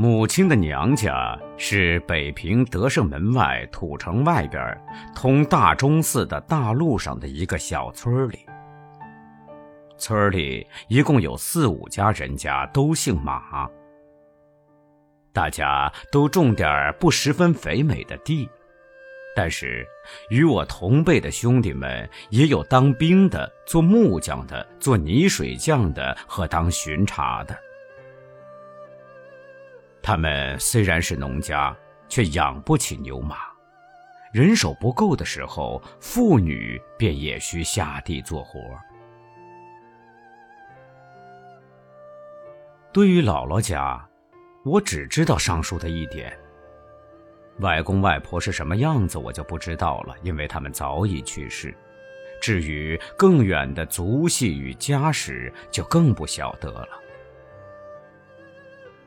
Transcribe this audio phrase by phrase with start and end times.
[0.00, 4.80] 母亲的娘家是北平德胜门外土城外边
[5.12, 8.38] 通大钟寺的大路上的一个小村里。
[9.96, 13.68] 村里一共有四五家人家，都姓马。
[15.32, 18.48] 大家都种点不十分肥美的地，
[19.34, 19.84] 但是
[20.30, 27.58] 与我同辈的兄弟们也有当兵的、做木匠的、做泥水匠的和当巡查的。
[30.02, 31.76] 他们虽然是农家，
[32.08, 33.36] 却养不起牛马，
[34.32, 38.60] 人手不够的时候，妇女便也需下地做活。
[42.92, 44.08] 对于姥姥家，
[44.64, 46.36] 我只知道上述的一点。
[47.60, 51.76] 外公外婆是什么样子，我就不知道了，因为他们早已去世。
[52.40, 56.88] 至于更远的族系与家史，就更不晓得了。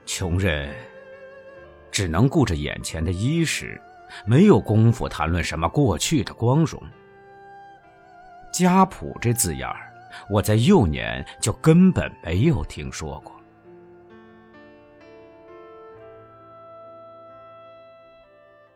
[0.06, 0.76] 穷人
[1.92, 3.80] 只能顾着眼前的衣食，
[4.26, 6.82] 没有功夫谈论什么过去的光荣。
[8.52, 9.94] 家谱这字眼儿，
[10.30, 13.34] 我在幼年就根本没有听说过。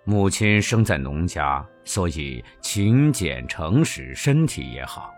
[0.03, 5.11] 母亲生在农家，所以勤俭诚实，身体也好，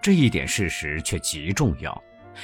[0.00, 2.02] 这一点事实却极重要。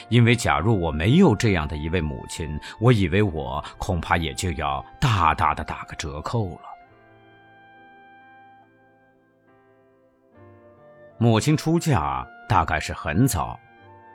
[0.08, 6.61] 因为假如我没有这样的一位母亲，我以为我恐怕也就要大大的打个折扣了。
[11.19, 13.59] 母亲出嫁大概是很早，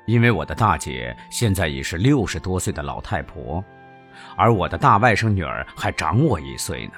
[0.06, 3.64] 因为我的大姐现在已是六十多岁的老太婆，
[4.38, 6.94] 而我的大外甥女儿还长我一岁呢。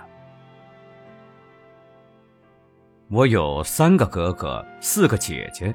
[3.09, 5.74] 我有三个哥哥，四个姐姐。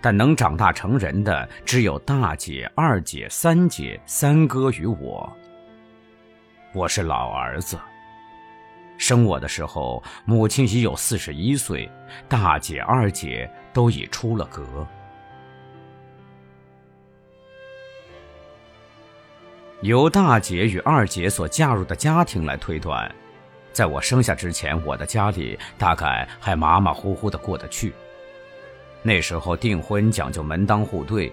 [0.00, 5.30] 但能长大成人的只有大姐、二姐、三姐、三哥与我。
[6.72, 7.78] 我是老儿子。
[8.96, 11.90] 生我的时候，母亲已有四十一岁，
[12.28, 14.86] 大姐、二姐都已出了阁。
[19.82, 23.12] 由大姐与二姐所嫁入的家庭来推断，
[23.72, 27.92] 在我生下之前，我的家里大概还马马虎虎的过得去。
[29.06, 31.30] 那时候订婚讲究门当户对，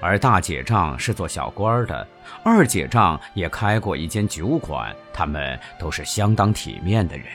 [0.00, 2.08] 而大姐丈是做小官的，
[2.42, 7.26] 二姐丈也开过一间酒馆，他们都是相当体面的人。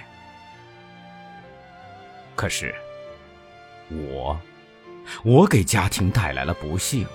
[2.35, 2.73] 可是，
[3.89, 4.35] 我，
[5.23, 7.05] 我给家庭带来了不幸。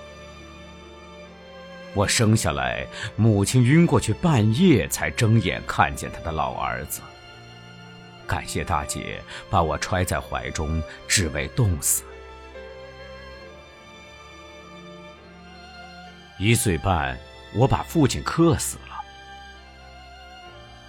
[1.93, 2.87] 我生下来，
[3.17, 7.01] 母亲晕过去，半夜才睁眼看见她的老儿子。
[8.25, 12.03] 感谢大姐把我揣在怀中，只为冻死。
[16.39, 17.17] 一岁半，
[17.55, 18.99] 我把父亲克死了。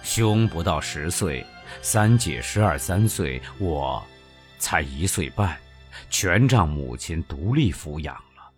[0.01, 1.45] 兄不到十岁，
[1.81, 4.03] 三姐十二三岁，我
[4.57, 5.55] 才一岁半，
[6.09, 8.51] 全仗母亲独立抚养了。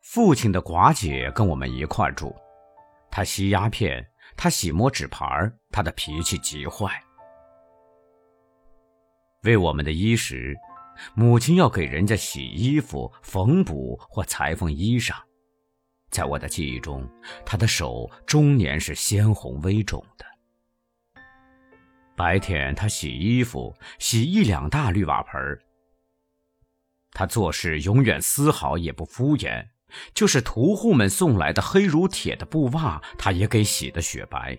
[0.00, 2.34] 父亲的寡姐跟我们一块住，
[3.10, 4.04] 她吸鸦片，
[4.34, 5.28] 她洗磨纸盘
[5.70, 6.90] 她的脾气极坏，
[9.42, 10.56] 为我们的衣食。
[11.14, 15.14] 母亲要给人家洗衣服、缝补或裁缝衣裳，
[16.10, 17.08] 在我的记忆中，
[17.44, 20.24] 她的手终年是鲜红微肿的。
[22.16, 25.32] 白天她洗衣服，洗一两大绿瓦盆
[27.12, 29.66] 她做事永远丝毫也不敷衍，
[30.14, 34.58] 就是屠户们送来的黑如铁的布袜，她也给洗得雪白。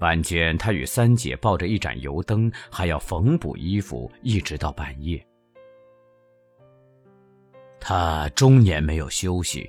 [0.00, 5.24] 晚间，他与三姐抱着一盏油灯，还要缝补衣服，一直到半夜。
[7.80, 9.68] 他终年没有休息，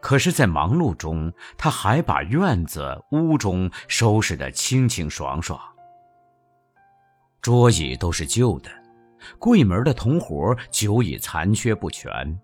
[0.00, 5.60] 可是，在忙碌中，他还把院子、屋中收拾得清清爽爽。
[7.42, 8.70] 桌椅都是旧的，
[9.38, 12.38] 柜门的铜活久已残缺不全，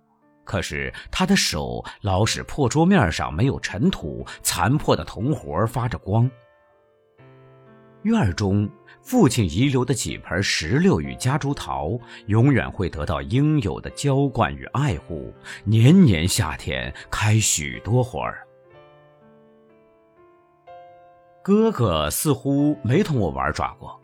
[0.44, 6.30] 可是他的手老使破桌面上没有尘土，残破的铜活发着光。
[8.02, 8.68] 院中
[9.02, 18.46] 父亲遗留的几盆石榴与夹竹桃，永远会得到应有的浇灌与爱护，年年夏天开许多花儿。
[21.42, 23.98] 哥哥似乎没同我玩耍过，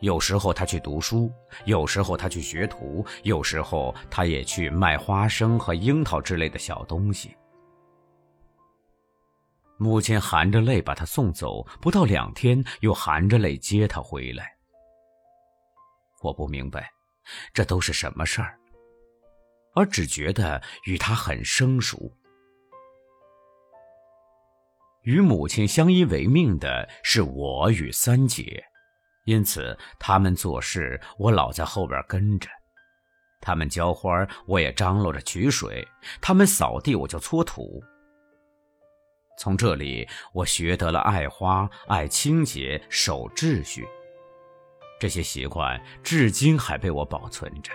[0.00, 1.30] 有时候他去读书，
[1.64, 7.36] 有时候他去学徒，有时候他也去卖花生和樱桃之类的小东西。
[9.78, 14.56] 母亲含着泪把他送走，不到两天又含着泪接他回来。
[16.20, 16.90] 我不明白，
[17.54, 18.58] 这都是什么事儿？
[19.74, 22.12] 而只觉得与他很生疏。
[25.02, 28.64] 与母亲相依为命的是我与三姐，
[29.26, 32.48] 因此他们做事，我老在后边跟着；
[33.40, 35.86] 他们浇花，我也张罗着取水；
[36.20, 37.80] 他们扫地，我就搓土。
[39.38, 43.86] 从这里，我学得了爱花、爱清洁、守秩序。
[45.00, 47.72] 这些习惯至今还被我保存着。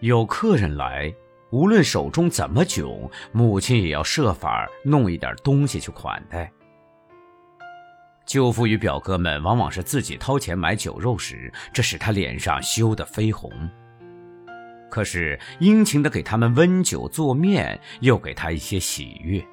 [0.00, 1.14] 有客人来。
[1.50, 6.52] 无论手中怎么窘，母亲也要设法弄一点东西去款待。
[8.26, 13.50] 舅父与表哥们往往是自己掏钱买酒肉时，这使他脸上羞得绯红。
[14.88, 19.44] 可是殷勤的给他们温酒做面，又给他一些喜悦。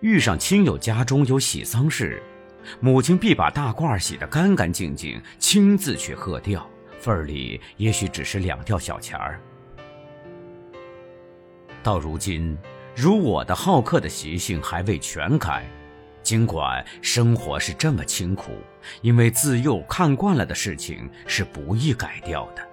[0.00, 2.22] 遇上亲友家中有喜丧事，
[2.80, 6.68] 母亲必把大褂洗得干干净净，亲自去喝掉，
[7.00, 9.40] 份儿里也许只是两吊小钱儿。
[11.82, 12.56] 到如今，
[12.94, 15.66] 如我的好客的习性还未全改，
[16.22, 18.52] 尽管生活是这么清苦，
[19.02, 22.68] 因为自幼看惯了的事情是不易改掉的。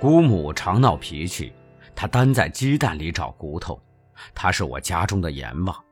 [0.00, 1.52] 姑母常闹脾气，
[1.94, 3.80] 她单在鸡蛋里找骨头，
[4.34, 5.84] 她是我家中的阎王。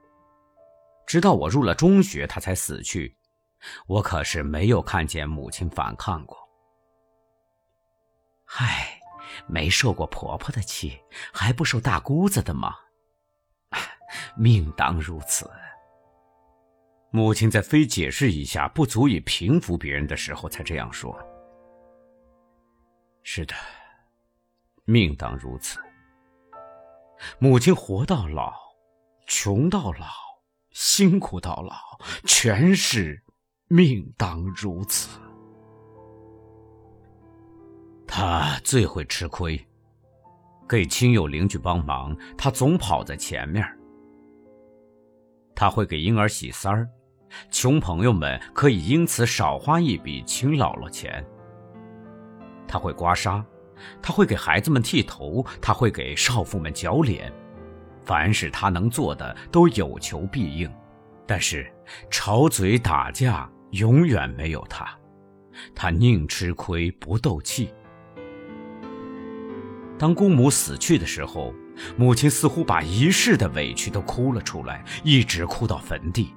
[1.06, 3.16] 直到我入了中学，她才死去，
[3.86, 6.36] 我可是没有看见母亲反抗过。
[8.58, 8.92] 唉。
[9.46, 10.98] 没受过婆婆的气，
[11.32, 12.74] 还不受大姑子的吗？
[14.34, 15.50] 命当如此。
[17.10, 21.14] 母亲在非解释一下不足以平服别人的时候，才这样说。
[23.24, 23.54] 是的，
[24.86, 25.78] 命当如此。
[27.38, 28.54] 母亲活到老，
[29.26, 30.06] 穷到老，
[30.70, 31.74] 辛苦到老，
[32.24, 33.22] 全是
[33.68, 35.20] 命当如此。
[38.06, 39.60] 他最会吃亏，
[40.68, 43.66] 给亲友邻居帮忙，他总跑在前面。
[45.54, 46.88] 他会给婴儿洗衫儿，
[47.50, 51.26] 穷朋友们可以因此少花一笔亲姥姥钱。
[52.68, 53.42] 他会刮痧，
[54.02, 57.32] 他会给孩子们剃头，他会给少妇们绞脸，
[58.04, 60.70] 凡是他能做的都有求必应。
[61.26, 61.70] 但是
[62.10, 64.88] 吵嘴打架永远没有他，
[65.74, 67.72] 他宁吃亏不斗气。
[69.98, 71.54] 当姑母死去的时候，
[71.96, 76.32] 母亲似乎把一世的委屈都哭了出来，一直哭到坟地。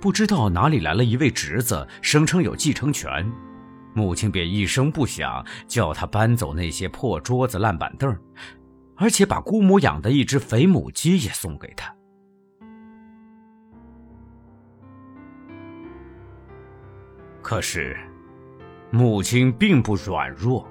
[0.00, 3.30] 不知道哪里来了一位侄子，声称有继承权，
[3.98, 8.16] 母亲便一声不响叫他搬走那些破桌子烂板凳，
[8.94, 11.92] 而且把姑母养的一只肥母鸡也送给他。
[17.42, 17.96] 可是，
[18.92, 20.70] 母亲并不软弱。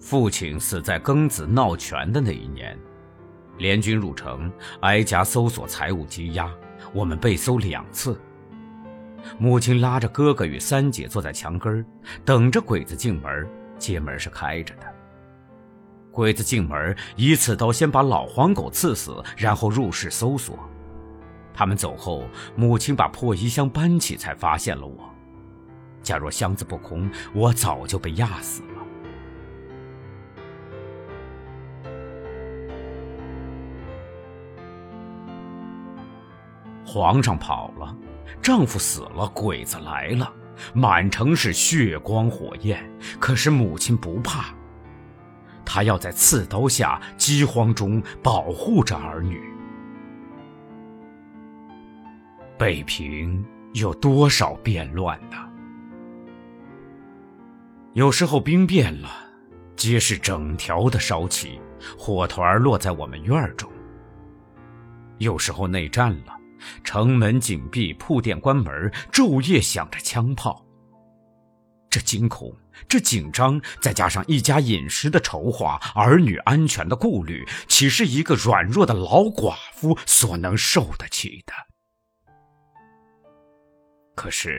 [0.00, 2.78] 父亲死在庚子闹权的那一年，
[3.58, 4.50] 联军入城，
[4.80, 6.50] 挨家搜索财物积压，
[6.94, 8.18] 我们被搜两次。
[9.38, 11.84] 母亲拉着哥哥与三姐坐在墙根
[12.24, 13.48] 等着鬼子进门，
[13.78, 14.86] 街门是开着的。
[16.10, 20.58] 鬼子进门，一刺刀先把老黄狗刺死，然后入室搜索。
[21.54, 22.24] 他们走后，
[22.56, 25.08] 母亲把破衣箱搬起，才发现了我。
[26.02, 28.68] 假若箱子不空，我早就被压死了。
[36.84, 37.96] 皇上跑了，
[38.40, 40.32] 丈夫死了，鬼子来了，
[40.72, 42.82] 满城是血光火焰。
[43.20, 44.54] 可是母亲不怕，
[45.64, 49.40] 她要在刺刀下、饥荒中保护着儿女。
[52.58, 55.36] 北平有多少变乱呢？
[57.94, 59.10] 有时候兵变了，
[59.76, 61.60] 街市整条的烧起，
[61.98, 63.68] 火团落在我们院中；
[65.18, 66.41] 有时候内战了。
[66.84, 70.64] 城门紧闭，铺店关门，昼夜响着枪炮。
[71.90, 72.50] 这惊恐，
[72.88, 81.52] 这紧张，再加上一家饮食的筹划，儿女安全的顾虑，岂是一个软弱的老寡妇所能受得起的？
[84.14, 84.58] 可是，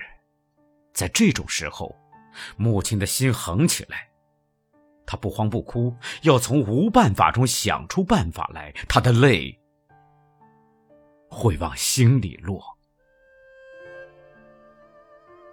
[0.94, 1.96] 在这种时候，
[2.56, 4.08] 母亲的心横起来，
[5.06, 8.72] 她不慌不哭，要从无办法中想出办法来。
[8.88, 9.60] 她的泪。
[11.34, 12.62] 会往心里落，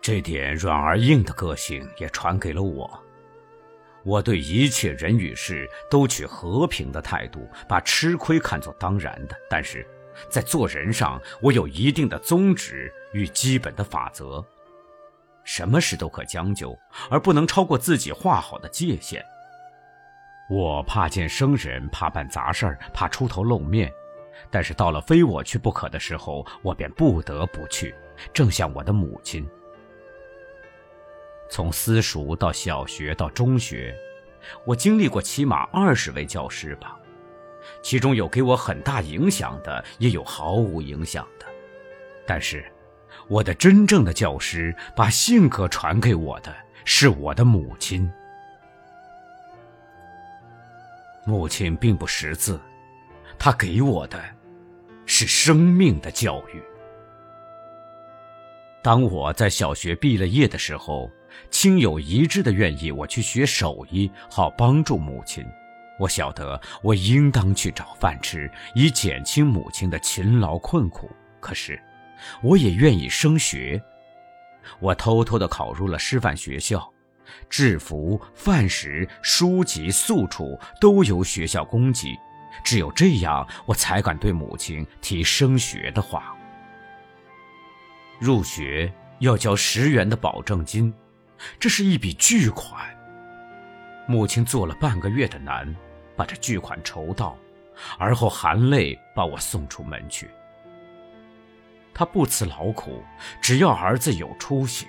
[0.03, 3.03] 这点软而硬的个性也传给了我。
[4.03, 9.37] 我对一切人与事都取和平的态度，把吃亏看作当然的。
[9.49, 9.87] 但是
[10.31, 14.45] 在做人上，我有一定的宗旨与基本的法则。
[15.45, 16.79] 什么事都可将就，
[17.11, 19.25] 而不能超过自己画好的界限。
[20.49, 23.93] 我怕见生人，怕办杂事儿，怕出头露面，
[24.51, 27.95] 但是到了非我去不可的时候，我便不得不去。
[28.33, 29.49] 正像我的母亲，
[31.49, 33.95] 从私塾到小学到中学，
[34.65, 36.99] 我经历过起码二十位教师吧。
[37.83, 41.47] 其中有给我很大影响的，也有毫无影响的。
[42.27, 42.65] 但是，
[43.29, 48.11] 我的真正的教师，把性格传给我的，是我的母亲。
[51.25, 52.59] 母亲并不识字，
[53.43, 54.23] 他给我的，
[55.07, 56.63] 是生命的教育。
[58.83, 61.11] 当我在小学毕了业的时候，
[61.51, 65.43] 亲友一致的愿意我去学手艺，好帮助母亲。
[65.99, 71.11] 我晓得我应当去找饭吃，以减轻母亲的勤劳困苦。
[71.41, 71.81] 可是，
[72.43, 73.83] 我也愿意升学。
[74.81, 76.93] 我偷偷地考入了师范学校，
[77.49, 82.15] 制服、饭食、书籍、宿处都由学校供给。
[82.65, 86.37] 只有这样，我才敢对母亲提升学的话。
[88.19, 90.93] 入学要交十元的保证金，
[91.59, 92.85] 这是一笔巨款。
[94.07, 95.75] 母亲做了半个月的难。
[96.17, 97.35] 把这巨款筹到，
[97.99, 100.29] 而后含泪把我送出门去。
[101.95, 103.03] 他不辞劳苦，
[103.41, 104.87] 只要儿子有出息。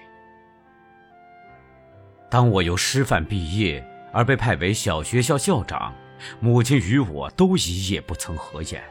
[2.29, 5.93] 当我由师范毕业而被派为小学校校长，
[6.39, 8.83] 母亲与我都一夜不曾合眼。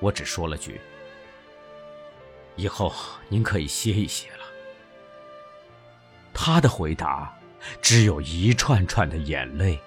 [0.00, 0.80] 我只说了句
[2.56, 2.92] ：“以后
[3.28, 4.44] 您可以歇一歇了。”
[6.34, 7.36] 他的回答
[7.82, 9.78] 只有一串串的眼泪。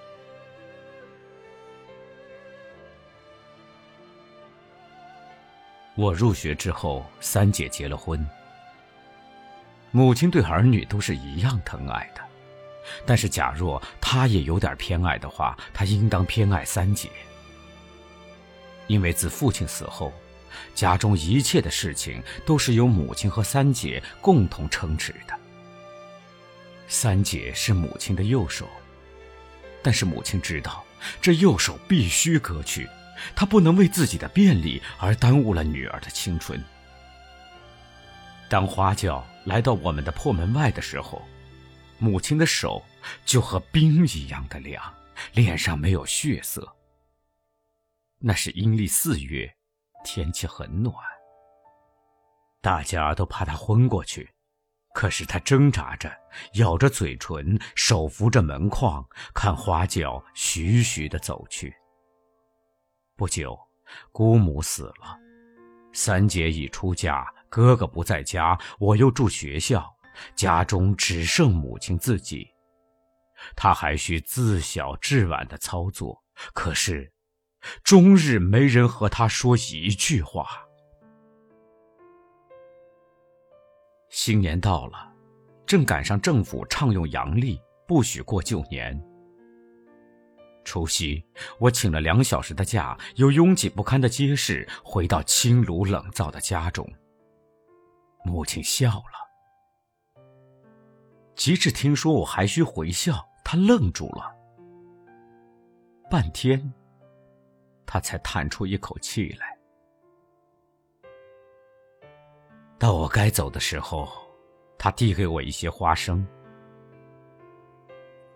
[5.94, 8.26] 我入学之后，三姐结了婚。
[9.90, 12.22] 母亲对儿女都是一样疼爱的，
[13.06, 17.08] 但是假若她也有点偏爱的话，她应当偏爱三姐，
[18.86, 20.12] 因为自父亲死后，
[20.74, 25.34] 家中一切的事情都是由母亲和三姐共同撑持的。
[26.88, 28.68] 三姐是母亲的右手，
[29.82, 30.84] 但是母亲知道，
[31.20, 32.88] 这右手必须割去。
[33.34, 36.62] 她不能为自己的便利而耽误了女儿的青春。
[38.48, 41.22] 当花轿来到我们的破门外的时候，
[42.02, 42.82] 母亲的手
[43.24, 44.92] 就和冰一样的凉，
[45.34, 46.74] 脸上没有血色。
[48.18, 49.48] 那是阴历四月，
[50.04, 50.92] 天气很暖。
[52.60, 54.28] 大家都怕她昏过去，
[54.92, 56.12] 可是她挣扎着，
[56.54, 61.72] 咬着嘴唇，手扶着门框，看花轿徐徐的走去。
[63.14, 63.56] 不久，
[64.10, 65.16] 姑母死了，
[65.92, 69.91] 三姐已出嫁，哥哥不在家，我又住学校，
[70.34, 72.48] 家中只剩母亲自己。
[73.56, 76.22] 她还需自小至晚的操作，
[76.54, 77.12] 可是，
[77.82, 80.46] 终日没人和她说一句话。
[84.08, 85.12] 新年到了，
[85.66, 89.00] 正赶上政府倡用阳历，不许过旧年。
[90.64, 91.24] 除夕，
[91.58, 96.88] 我请了两小时的假，由拥挤不堪的街市回到清炉冷灶的家中。
[98.24, 99.21] 母亲笑了，
[101.34, 104.34] 及至听说我还需回校，他愣住了。
[106.10, 106.72] 半天，
[107.86, 109.56] 他才叹出一口气来。
[112.78, 114.08] 到我该走的时候，
[114.76, 116.26] 他递给我一些花生：“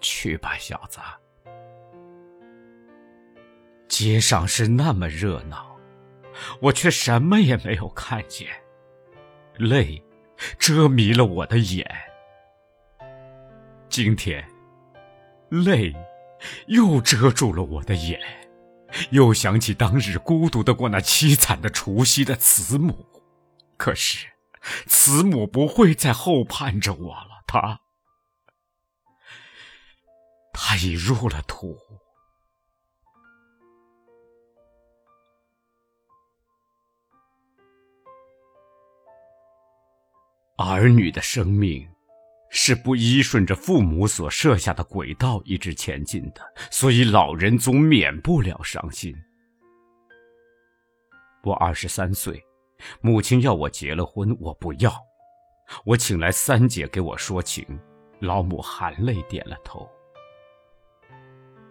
[0.00, 1.00] 去吧，小子。”
[3.88, 5.76] 街上是那么热闹，
[6.60, 8.48] 我却什么也没有看见。
[9.54, 10.02] 泪
[10.58, 11.88] 遮迷了我的眼。
[13.96, 14.46] 今天，
[15.48, 15.90] 泪
[16.66, 18.20] 又遮住了我的眼，
[19.10, 23.06] 又想起当日孤独的过那凄惨的除夕的慈母。
[23.78, 24.26] 可是，
[24.86, 27.80] 慈母不会再后盼着我了，她，
[30.52, 31.78] 她已入了土。
[40.58, 41.88] 儿女的生命
[42.58, 49.14] 是不依顺着父母所设下的轨道一直前进的，所以老人总免不了伤心。
[51.44, 52.42] 我二十三岁，
[53.02, 54.90] 母亲要我结了婚，我不要。
[55.84, 57.62] 我请来三姐给我说情，
[58.20, 59.86] 老母含泪点了头。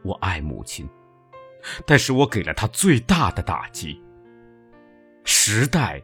[0.04, 0.88] 我爱母亲，
[1.88, 4.00] 但是我给了她最大的打击。
[5.24, 6.00] 时代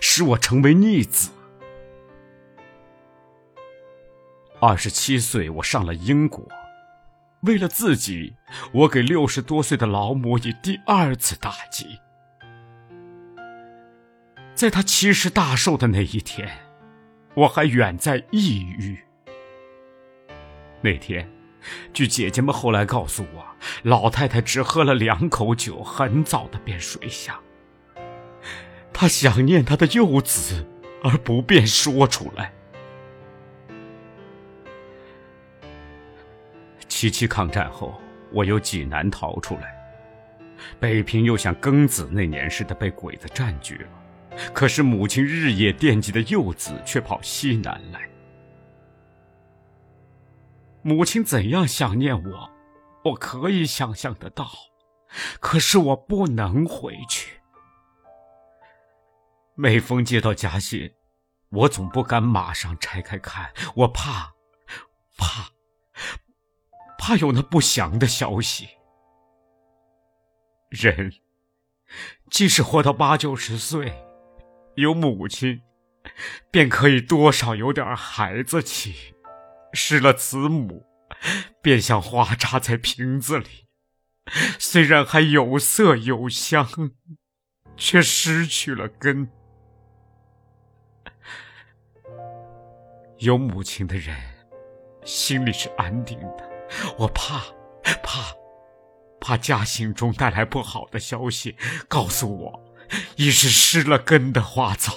[0.00, 1.30] 使我成为逆子。
[4.64, 6.46] 二十七岁，我上了英国。
[7.40, 8.36] 为了自己，
[8.72, 11.98] 我给六十多岁的老母以第二次打击。
[14.54, 16.48] 在她七十大寿的那一天，
[17.34, 19.00] 我还远在异域。
[20.80, 21.28] 那天，
[21.92, 23.44] 据姐姐们后来告诉我，
[23.82, 27.40] 老太太只喝了两口酒，很早的便睡下。
[28.92, 30.64] 她想念她的幼子，
[31.02, 32.52] 而不便说出来。
[37.02, 39.74] 七七抗战后，我由济南逃出来，
[40.78, 43.88] 北平又像庚子那年似的被鬼子占据了。
[44.54, 48.08] 可是母亲日夜惦记的幼子却跑西南来。
[50.82, 52.50] 母亲怎样想念我，
[53.06, 54.48] 我可以想象得到。
[55.40, 57.40] 可是我不能回去。
[59.56, 60.94] 每逢接到家信，
[61.50, 64.34] 我总不敢马上拆开看，我怕，
[65.18, 65.51] 怕。
[67.04, 68.68] 怕有那不祥的消息。
[70.70, 71.12] 人
[72.30, 73.92] 即使活到八九十岁，
[74.76, 75.60] 有母亲，
[76.48, 78.92] 便可以多少有点孩子气；
[79.72, 80.86] 失了慈母，
[81.60, 83.66] 便像花插在瓶子里，
[84.60, 86.92] 虽然还有色有香，
[87.76, 89.28] 却失去了根。
[93.18, 94.16] 有母亲的人，
[95.04, 96.51] 心里是安定的。
[96.98, 97.42] 我怕，
[98.02, 98.34] 怕，
[99.20, 101.56] 怕家信中带来不好的消息，
[101.88, 102.60] 告诉我
[103.16, 104.94] 已是失了根的花草。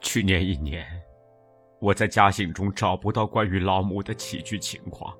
[0.00, 0.86] 去年一年，
[1.80, 5.12] 我在家信中找不到关于老母的起居情况，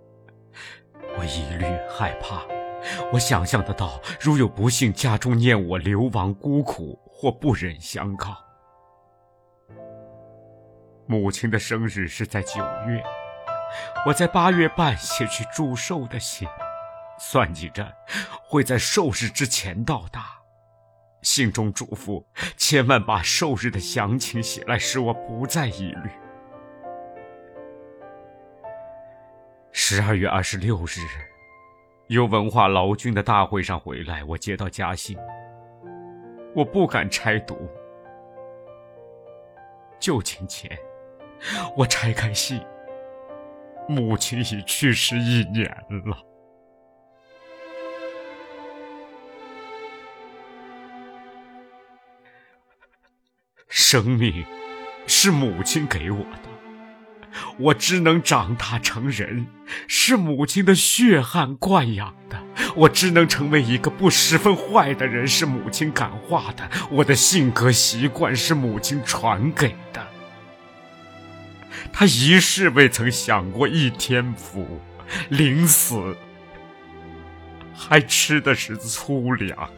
[1.18, 2.42] 我疑虑害怕。
[3.12, 8.43] 我想象得到，如有不幸，家中念我流亡孤苦，或不忍相告。
[11.06, 13.02] 母亲的生日是在九月，
[14.06, 16.48] 我在八月半写去祝寿的信，
[17.18, 17.92] 算计着
[18.42, 20.38] 会在寿日之前到达。
[21.20, 22.24] 信中嘱咐
[22.56, 26.10] 千万把寿日的详情写来，使我不再疑虑。
[29.72, 31.00] 十二月二十六日，
[32.08, 35.18] 由文化劳军的大会上回来，我接到家信，
[36.54, 37.68] 我不敢拆读。
[39.98, 40.70] 就寝前。
[41.76, 42.60] 我拆开信，
[43.88, 45.66] 母亲已去世一年
[46.06, 46.18] 了。
[53.68, 54.44] 生命
[55.06, 56.48] 是母亲给我的，
[57.58, 59.46] 我只能长大成人，
[59.86, 62.38] 是母亲的血汗惯养的；
[62.74, 69.76] 我只能成为一个不十分坏的人，是母亲感化的；我的性格习惯是母亲传给。
[71.92, 74.80] 他一世未曾享过一天福，
[75.28, 76.16] 临死
[77.74, 79.70] 还吃的是粗粮，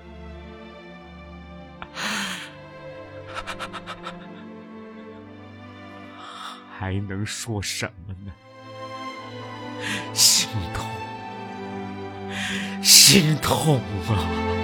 [6.78, 8.32] 还能说什么呢？
[10.14, 10.86] 心痛，
[12.82, 14.55] 心痛啊！